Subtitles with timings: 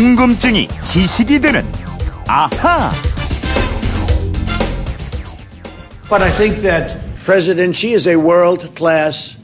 [0.00, 1.62] 궁금증이 지식이 되는
[2.26, 2.90] 아하.
[6.08, 6.96] But I think that
[7.26, 9.36] President Xi is a world class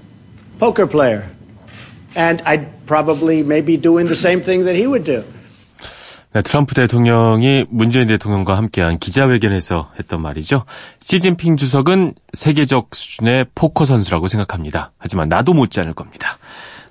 [0.59, 1.25] poker player.
[2.17, 5.25] And I'd probably maybe doing the same thing that he would do.
[6.33, 10.65] 네, 트럼프 대통령이 문재인 대통령과 함께한 기자회견에서 했던 말이죠.
[11.01, 14.93] 시진핑 주석은 세계적 수준의 포커 선수라고 생각합니다.
[14.97, 16.39] 하지만 나도 못지 않을 겁니다.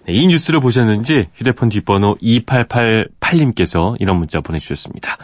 [0.07, 5.17] 네, 이 뉴스를 보셨는지 휴대폰 뒷번호 2888님께서 이런 문자 보내주셨습니다.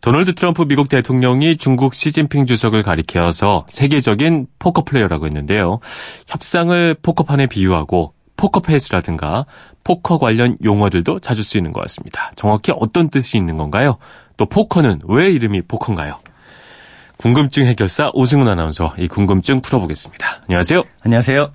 [0.00, 5.80] 도널드 트럼프 미국 대통령이 중국 시진핑 주석을 가리켜서 세계적인 포커 플레이어라고 했는데요.
[6.28, 9.46] 협상을 포커판에 비유하고 포커페이스라든가
[9.84, 12.30] 포커 관련 용어들도 자주 쓰이는 것 같습니다.
[12.36, 13.98] 정확히 어떤 뜻이 있는 건가요?
[14.36, 16.18] 또 포커는 왜 이름이 포커인가요?
[17.18, 20.26] 궁금증 해결사 오승훈 아나운서 이 궁금증 풀어보겠습니다.
[20.48, 20.84] 안녕하세요.
[21.02, 21.52] 안녕하세요.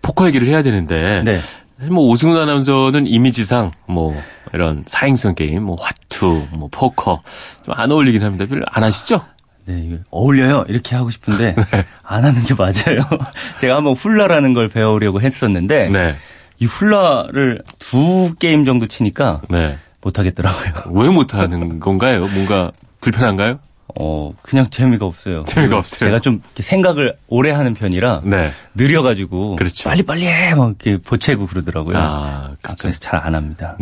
[0.00, 1.38] 포커 얘기를 해야 되는데 네.
[1.78, 4.14] 사실 뭐 오승훈 아나운서는 이미지상 뭐
[4.52, 7.22] 이런 사행성 게임, 뭐 화투, 뭐 포커
[7.64, 8.46] 좀 안 어울리긴 합니다.
[8.46, 9.22] 별로 안 하시죠?
[9.66, 10.66] 네, 어울려요.
[10.68, 11.86] 이렇게 하고 싶은데 네.
[12.02, 13.02] 안 하는 게 맞아요.
[13.60, 16.14] 제가 한번 훌라라는 걸 배우려고 했었는데 네.
[16.60, 19.78] 이 훌라를 두 게임 정도 치니까 네.
[20.02, 20.92] 못 하겠더라고요.
[20.94, 22.26] 왜 못 하는 건가요?
[22.28, 23.58] 뭔가 불편한가요?
[24.00, 25.44] 어, 그냥 재미가 없어요.
[25.44, 26.08] 재미가 없어요.
[26.08, 28.50] 제가 좀 생각을 오래 하는 편이라 네.
[28.74, 29.88] 느려가지고 그렇죠.
[29.88, 30.54] 빨리 빨리 해!
[30.54, 31.96] 막 이렇게 보채고 그러더라고요.
[31.96, 32.82] 아, 아, 그렇죠.
[32.82, 33.76] 그래서 잘 안 합니다.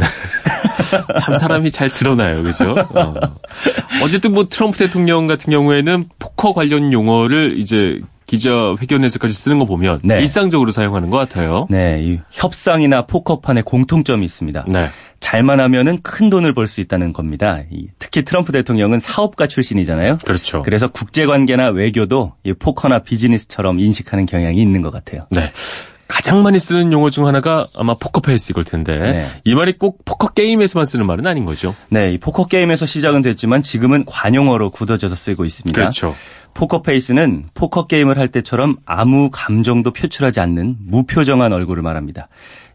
[1.20, 2.74] 참 사람이 잘 드러나요, 그죠?
[2.94, 3.14] 어.
[4.04, 8.00] 어쨌든 뭐 트럼프 대통령 같은 경우에는 포커 관련 용어를 이제
[8.32, 10.18] 기자 회견에서까지 쓰는 거 보면 네.
[10.20, 11.66] 일상적으로 사용하는 것 같아요.
[11.68, 14.64] 네, 이 협상이나 포커판에 공통점이 있습니다.
[14.68, 14.88] 네.
[15.20, 17.60] 잘만 하면은 큰 돈을 벌 수 있다는 겁니다.
[17.70, 20.16] 이 특히 트럼프 대통령은 사업가 출신이잖아요.
[20.24, 20.62] 그렇죠.
[20.62, 25.26] 그래서 국제 관계나 외교도 이 포커나 비즈니스처럼 인식하는 경향이 있는 것 같아요.
[25.30, 25.52] 네.
[26.08, 29.26] 가장 많이 쓰는 용어 중 하나가 아마 포커페이스 이걸 텐데 네.
[29.44, 31.74] 이 말이 꼭 포커 게임에서만 쓰는 말은 아닌 거죠.
[31.90, 35.78] 네, 이 포커 게임에서 시작은 됐지만 지금은 관용어로 굳어져서 쓰이고 있습니다.
[35.78, 36.14] 그렇죠.
[36.54, 42.28] 포커페이스는 포커 게임을 할 때처럼 아무 감정도 표출하지 않는 무표정한 얼굴을 말합니다.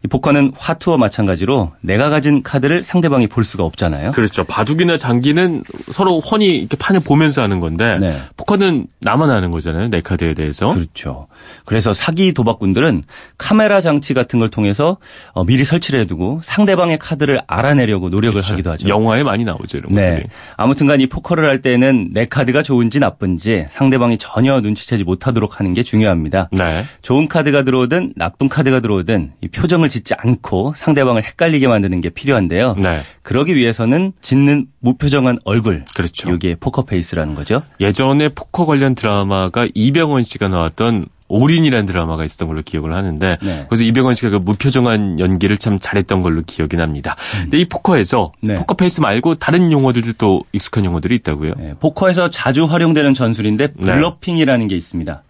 [0.04, 4.12] 이 포커는 화투와 마찬가지로 내가 가진 카드를 상대방이 볼 수가 없잖아요.
[4.12, 4.44] 그렇죠.
[4.44, 8.16] 바둑이나 장기는 서로 훤히 이렇게 판을 보면서 하는 건데 네.
[8.36, 9.88] 포커는 나만 아는 거잖아요.
[9.88, 10.72] 내 카드에 대해서.
[10.72, 11.26] 그렇죠.
[11.64, 13.02] 그래서 사기 도박꾼들은
[13.38, 14.98] 카메라 장치 같은 걸 통해서
[15.32, 18.88] 어, 미리 설치를 해두고 상대방의 카드를 알아내려고 노력을 하기도 하죠.
[18.88, 19.78] 영화에 많이 나오죠.
[19.78, 20.04] 이런 네.
[20.10, 20.26] 것들이.
[20.56, 25.82] 아무튼간 이 포커를 할 때는 내 카드가 좋은지 나쁜지 상대방이 전혀 눈치채지 못하도록 하는 게
[25.82, 26.48] 중요합니다.
[26.52, 26.84] 네.
[27.02, 32.74] 좋은 카드가 들어오든 나쁜 카드가 들어오든 이 표정을 짓지 않고 상대방을 헷갈리게 만드는 게 필요한데요.
[32.74, 33.02] 네.
[33.22, 35.84] 그러기 위해서는 짓는 무표정한 얼굴.
[35.94, 36.30] 그렇죠.
[36.30, 37.60] 이게 포커페이스라는 거죠.
[37.80, 43.66] 예전에 포커 관련 드라마가 이병헌 씨가 나왔던 올인이라는 드라마가 있었던 걸로 기억을 하는데 네.
[43.68, 47.16] 그래서 이병헌 씨가 그 무표정한 연기를 참 잘했던 걸로 기억이 납니다.
[47.42, 48.54] 근데 이 포커에서 네.
[48.56, 51.54] 포커페이스 말고 다른 용어들도 또 익숙한 용어들이 있다고요?
[51.56, 53.84] 네, 포커에서 자주 활용되는 전술인데 네.
[53.84, 55.22] bluffing이라는 게 있습니다.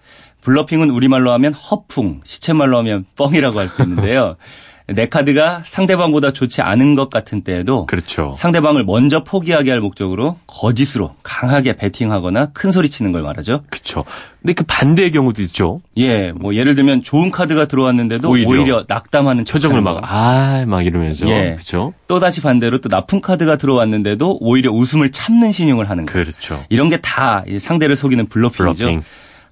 [0.42, 4.36] bluffing은 우리말로 하면 허풍, 시체말로 하면 뻥이라고 할 수 있는데요.
[4.94, 8.32] 내 카드가 상대방보다 좋지 않은 것 같은 때에도 그렇죠.
[8.34, 13.60] 상대방을 먼저 포기하게 할 목적으로 거짓으로 강하게 베팅하거나 큰 소리 치는 걸 말하죠.
[13.68, 14.04] 그렇죠.
[14.40, 15.82] 근데 그 반대의 경우도 있죠.
[15.98, 18.48] 예, 뭐 예를 들면 좋은 카드가 들어왔는데도 오히려.
[18.48, 20.06] 오히려, 낙담하는 표정을 막 거.
[20.06, 21.50] 아막 이러면서 예.
[21.52, 21.92] 그렇죠.
[22.06, 26.12] 또 다시 반대로 또 나쁜 카드가 들어왔는데도 오히려 웃음을 참는 시늉을 하는 거.
[26.14, 26.64] 그렇죠.
[26.70, 28.84] 이런 게 다 상대를 속이는 bluffing이죠.
[28.86, 29.02] bluffing.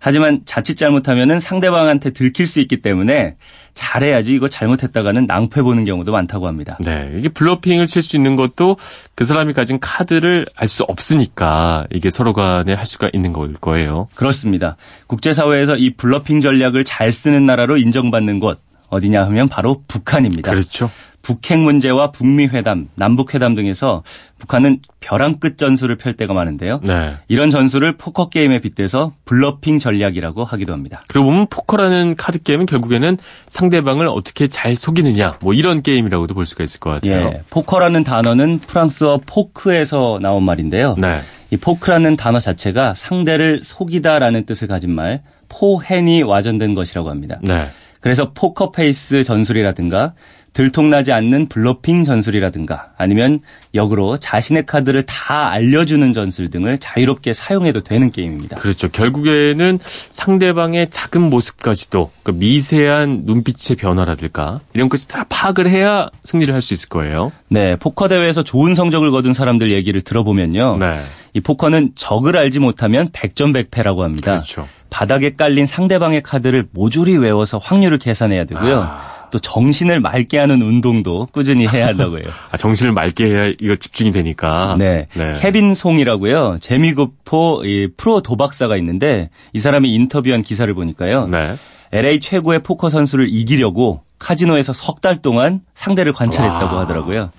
[0.06, 3.34] 하지만 자칫 잘못하면은 상대방한테 들킬 수 있기 때문에
[3.74, 6.78] 잘해야지 이거 잘못했다가는 낭패 보는 경우도 많다고 합니다.
[6.80, 8.76] 네, 이게 bluffing을 칠 수 있는 것도
[9.16, 14.06] 그 사람이 가진 카드를 알 수 없으니까 이게 서로 간에 할 수가 있는 걸 거예요.
[14.14, 14.76] 그렇습니다.
[15.08, 20.50] 국제사회에서 이 bluffing 전략을 잘 쓰는 나라로 인정받는 곳 어디냐 하면 바로 북한입니다.
[20.50, 20.91] 그렇죠.
[21.26, 24.04] 북핵 문제와 북미 회담, 남북 회담 등에서
[24.38, 26.78] 북한은 벼랑 끝 전술을 펼 때가 많은데요.
[26.84, 27.16] 네.
[27.26, 31.02] 이런 전술을 포커 게임에 빗대서 bluffing 전략이라고 하기도 합니다.
[31.08, 36.62] 그리고 보면 포커라는 카드 게임은 결국에는 상대방을 어떻게 잘 속이느냐 뭐 이런 게임이라고도 볼 수가
[36.62, 37.33] 있을 것 같아요.
[37.33, 40.94] 예, 포커라는 단어는 프랑스어 poque에서 나온 말인데요.
[40.97, 41.22] 네.
[41.50, 47.38] 이 poque라는 단어 자체가 상대를 속이다라는 뜻을 가진 말, pochen이 와전된 것이라고 합니다.
[47.42, 47.66] 네.
[48.06, 50.12] 그래서 포커페이스 전술이라든가
[50.53, 53.41] 들통나지 않는 bluffing 전술이라든가 아니면
[53.74, 58.58] 역으로 자신의 카드를 다 알려주는 전술 등을 자유롭게 사용해도 되는 게임입니다.
[58.58, 58.88] 그렇죠.
[58.88, 66.62] 결국에는 상대방의 작은 모습까지도 그 미세한 눈빛의 변화라든가 이런 것을 다 파악을 해야 승리를 할
[66.62, 67.32] 수 있을 거예요.
[67.48, 70.78] 네, 포커 대회에서 좋은 성적을 거둔 사람들 얘기를 들어보면요.
[70.78, 71.02] 네.
[71.34, 74.36] 이 포커는 적을 알지 못하면 백전백패라고 합니다.
[74.36, 74.68] 그렇죠.
[74.91, 78.80] 바닥에 깔린 상대방의 카드를 모조리 외워서 확률을 계산해야 되고요.
[78.80, 79.16] 아.
[79.30, 82.24] 또또 정신을 맑게 하는 운동도 꾸준히 해야 한다고 해요.
[82.53, 84.74] 아, 정신을 맑게 해야 이거 집중이 되니까.
[84.78, 85.06] 네.
[85.38, 86.59] 케빈 송이라고요.
[86.60, 91.27] 재미교포 이 프로 도박사가 있는데 이 사람이 인터뷰한 기사를 보니까요.
[91.27, 91.56] 네.
[91.92, 96.83] LA 최고의 포커 선수를 이기려고 카지노에서 석 달 동안 상대를 관찰했다고 와.
[96.83, 97.30] 하더라고요.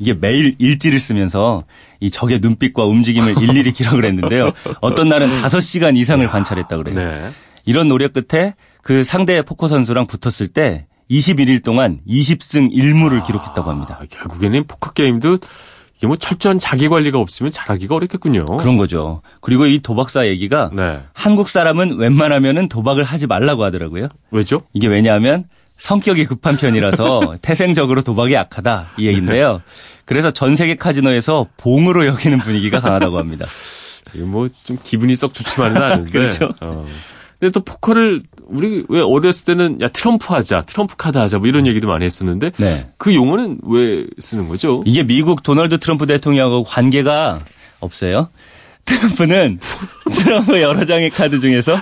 [0.00, 1.64] 이게 매일 일지를 쓰면서
[2.00, 4.52] 이 적의 눈빛과 움직임을 일일이 기록을 했는데요.
[4.80, 7.10] 어떤 날은 5시간 이상을 관찰했다고 그래요.
[7.10, 7.30] 네.
[7.66, 13.98] 이런 노력 끝에 그 상대 포커 선수랑 붙었을 때 21일 동안 20승 1무를 기록했다고 합니다.
[14.00, 15.38] 아, 결국에는 포커 게임도
[15.98, 18.56] 이게 뭐 철저한 자기 관리가 없으면 잘하기가 어렵겠군요.
[18.56, 19.20] 그런 거죠.
[19.42, 21.00] 그리고 이 도박사 얘기가 네.
[21.12, 24.08] 한국 사람은 웬만하면은 도박을 하지 말라고 하더라고요.
[24.30, 24.62] 왜죠?
[24.72, 25.44] 이게 왜냐하면
[25.80, 29.62] 성격이 급한 편이라서 태생적으로 도박이 약하다 이 얘기인데요.
[30.04, 33.46] 그래서 전 세계 카지노에서 봉으로 여기는 분위기가 강하다고 합니다.
[34.14, 36.10] 뭐 좀 기분이 썩 좋지만은 않은데.
[36.12, 36.52] 그렇죠.
[36.60, 36.86] 어.
[37.38, 41.66] 근데 또 포커를 우리 왜 어렸을 때는 야 트럼프 하자, 트럼프 카드 하자 뭐 이런
[41.66, 42.90] 얘기도 많이 했었는데 네.
[42.98, 44.82] 그 용어는 왜 쓰는 거죠?
[44.84, 47.38] 이게 미국 도널드 트럼프 대통령하고 관계가
[47.80, 48.28] 없어요.
[48.84, 49.58] 트럼프는
[50.12, 51.80] 트럼프 여러 장의 카드 중에서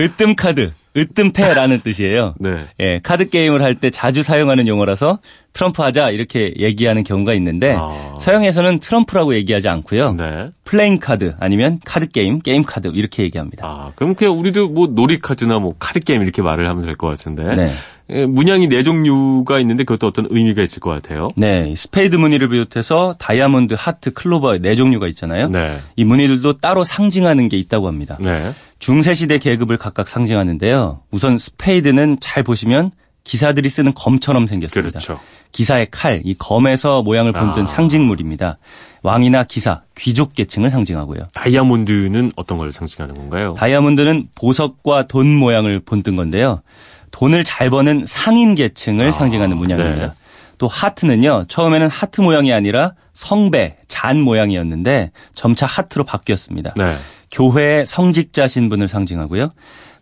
[0.00, 2.34] 으뜸 카드, 으뜸패라는 뜻이에요.
[2.40, 2.66] 네.
[2.80, 5.20] 예, 카드 게임을 할 때 자주 사용하는 용어라서
[5.52, 8.14] 트럼프 하자 이렇게 얘기하는 경우가 있는데 아.
[8.20, 10.12] 서양에서는 트럼프라고 얘기하지 않고요.
[10.14, 10.48] 네.
[10.64, 13.66] playing card 아니면 카드 게임, 게임 카드 이렇게 얘기합니다.
[13.66, 17.06] 아, 그럼 그냥 우리도 뭐 놀이 카드나 뭐 카드 게임 이렇게 말을 하면 될 것
[17.08, 17.44] 같은데.
[17.56, 17.72] 네.
[18.12, 21.28] 예, 문양이 네 종류가 있는데 그것도 어떤 의미가 있을 것 같아요.
[21.36, 25.48] 네, 스페이드 무늬를 비롯해서 다이아몬드, 하트, 클로버 네 종류가 있잖아요.
[25.48, 25.78] 네.
[25.94, 28.16] 이 무늬들도 따로 상징하는 게 있다고 합니다.
[28.20, 28.50] 네.
[28.80, 31.02] 중세 시대 계급을 각각 상징하는데요.
[31.12, 32.90] 우선 스페이드는 잘 보시면
[33.22, 34.98] 기사들이 쓰는 검처럼 생겼습니다.
[34.98, 35.20] 그렇죠.
[35.52, 37.66] 기사의 칼, 이 검에서 모양을 본뜬 아.
[37.66, 38.58] 상징물입니다.
[39.02, 41.28] 왕이나 기사, 귀족 계층을 상징하고요.
[41.34, 43.54] 다이아몬드는 어떤 걸 상징하는 건가요?
[43.58, 46.62] 다이아몬드는 보석과 돈 모양을 본뜬 건데요.
[47.10, 50.06] 돈을 잘 버는 상인 계층을 아, 상징하는 문양입니다.
[50.06, 50.12] 네.
[50.56, 51.44] 또 하트는요.
[51.48, 56.74] 처음에는 하트 모양이 아니라 성배, 잔 모양이었는데 점차 하트로 바뀌었습니다.
[56.76, 56.96] 네.
[57.30, 59.48] 교회의 성직자 신분을 상징하고요.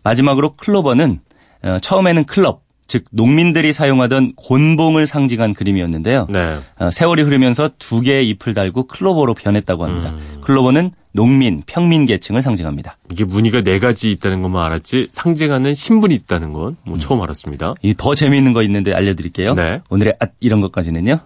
[0.03, 1.19] 마지막으로 클로버는
[1.63, 6.25] 어, 처음에는 클럽, 즉 농민들이 사용하던 곤봉을 상징한 그림이었는데요.
[6.29, 6.57] 네.
[6.79, 10.09] 어, 세월이 흐르면서 두 개의 잎을 달고 클로버로 변했다고 합니다.
[10.11, 10.41] 음.
[10.41, 12.97] 클로버는 농민, 평민 계층을 상징합니다.
[13.11, 17.73] 이게 무늬가 네 가지 있다는 것만 알았지 상징하는 신분이 있다는 건뭐 처음 알았습니다.
[17.81, 19.53] 이 더 재미있는 거 있는데 알려드릴게요.
[19.55, 19.81] 네.
[19.89, 21.17] 오늘의 앗 이런 것까지는요.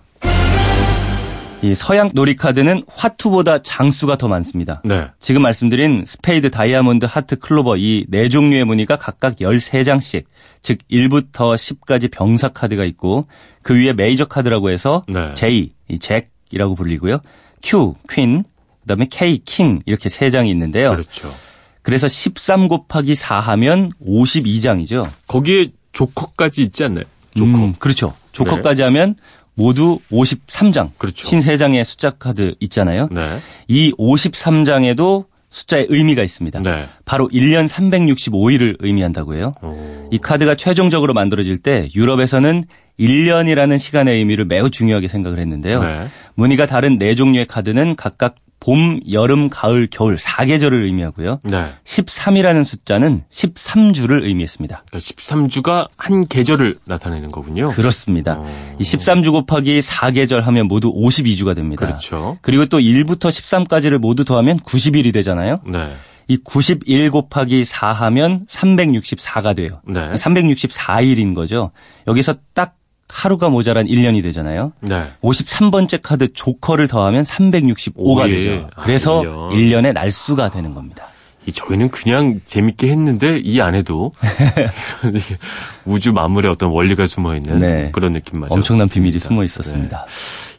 [1.63, 4.81] 이 서양 놀이카드는 화투보다 장수가 더 많습니다.
[4.83, 5.07] 네.
[5.19, 10.25] 지금 말씀드린 스페이드, 다이아몬드, 하트, 클로버 이 네 종류의 무늬가 각각 13장씩,
[10.61, 13.23] 즉 1부터 10까지 병사 카드가 있고
[13.61, 15.33] 그 위에 메이저 카드라고 해서 네.
[15.35, 17.19] J, 이 잭이라고 불리고요.
[17.61, 18.43] Q, 퀸,
[18.81, 20.91] 그다음에 K, 킹 이렇게 세 장이 있는데요.
[20.91, 21.33] 그렇죠.
[21.81, 25.09] 그래서 13 곱하기 4 하면 52장이죠.
[25.27, 27.05] 거기에 조커까지 있지 않나요?
[27.35, 27.51] 조커.
[27.51, 27.63] 네.
[27.63, 28.13] 음, 그렇죠.
[28.33, 29.15] 조커까지 하면
[29.55, 30.91] 모두 53장.
[30.97, 31.27] 그렇죠.
[31.27, 33.07] 53장의 숫자 카드 있잖아요.
[33.11, 33.39] 네.
[33.67, 36.61] 이 53장에도 숫자의 의미가 있습니다.
[36.61, 36.85] 네.
[37.05, 39.51] 바로 1년 365일을 의미한다고 해요.
[39.61, 40.09] 오.
[40.11, 42.63] 이 카드가 최종적으로 만들어질 때 유럽에서는
[42.99, 45.83] 1년이라는 시간의 의미를 매우 중요하게 생각을 했는데요.
[45.83, 46.07] 네.
[46.35, 51.41] 무늬가 다른 네 종류의 카드는 각각 봄, 여름, 가을, 겨울 4계절을 의미하고요.
[51.43, 51.73] 네.
[51.83, 54.85] 13이라는 숫자는 13주를 의미했습니다.
[54.87, 57.71] 그러니까 13주가 한 계절을 나타내는 거군요.
[57.71, 58.37] 그렇습니다.
[58.39, 58.77] 어.
[58.79, 61.85] 이 13주 곱하기 4계절 하면 모두 52주가 됩니다.
[61.85, 62.37] 그렇죠.
[62.41, 65.57] 그리고 또 1부터 13까지를 모두 더하면 90일이 되잖아요.
[65.65, 65.93] 네.
[66.29, 69.73] 이91 곱하기 4 하면 364가 돼요.
[69.85, 70.13] 네.
[70.13, 71.71] 364일인 거죠.
[72.07, 72.75] 여기서 딱
[73.09, 74.73] 하루가 모자란 1년이 되잖아요.
[74.81, 75.03] 네.
[75.21, 78.31] 53번째 카드 조커를 더하면 365가 오, 예.
[78.31, 78.69] 되죠.
[78.75, 79.51] 아, 그래서 1년.
[79.51, 81.07] 1년의 날수가 되는 겁니다.
[81.45, 84.13] 이 저희는 그냥 재밌게 했는데 이 안에도
[85.85, 87.89] 우주 만물의 어떤 원리가 숨어 있는 네.
[87.91, 88.53] 그런 느낌 맞죠?
[88.53, 90.05] 엄청난 비밀이 숨어 있었습니다.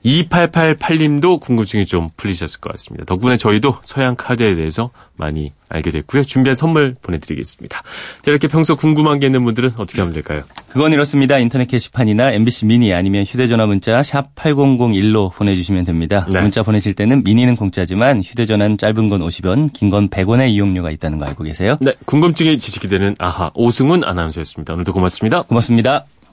[0.04, 3.04] 2888님도 궁금증이 좀 풀리셨을 것 같습니다.
[3.04, 6.24] 덕분에 저희도 서양 카드에 대해서 많이 알게 됐고요.
[6.24, 7.82] 준비한 선물 보내드리겠습니다.
[8.22, 10.42] 자, 이렇게 평소 궁금한 게 있는 분들은 어떻게 하면 될까요?
[10.68, 11.38] 그건 이렇습니다.
[11.38, 16.26] 인터넷 게시판이나 MBC 미니 아니면 휴대전화 문자 샵 8001로 보내주시면 됩니다.
[16.30, 16.40] 네.
[16.40, 21.26] 문자 보내실 때는 미니는 공짜지만 휴대전화는 짧은 건 50원, 긴 건 100원의 이용료가 있다는 거
[21.26, 21.76] 알고 계세요?
[21.80, 24.72] 네, 궁금증이 지식이 되는 아하 오승훈 아나운서였습니다.
[24.74, 25.42] 오늘도 고맙습니다.
[25.42, 26.04] 고맙습니다.